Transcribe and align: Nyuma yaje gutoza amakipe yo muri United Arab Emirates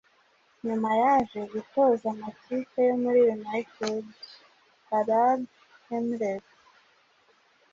Nyuma 0.65 0.89
yaje 1.01 1.39
gutoza 1.51 2.05
amakipe 2.13 2.79
yo 2.87 2.95
muri 3.03 3.19
United 3.37 4.03
Arab 4.99 5.39
Emirates 5.95 6.57